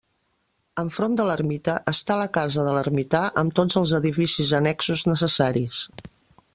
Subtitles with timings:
[0.83, 5.89] Enfront de l'ermita està la casa de l'ermità amb tots els edificis annexos necessaris.